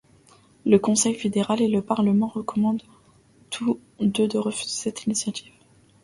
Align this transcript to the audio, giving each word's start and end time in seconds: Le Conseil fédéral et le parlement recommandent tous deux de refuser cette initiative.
Le 0.65 0.79
Conseil 0.79 1.13
fédéral 1.13 1.61
et 1.61 1.67
le 1.67 1.83
parlement 1.83 2.25
recommandent 2.27 2.81
tous 3.51 3.79
deux 3.99 4.27
de 4.27 4.39
refuser 4.39 4.71
cette 4.71 5.05
initiative. 5.05 5.53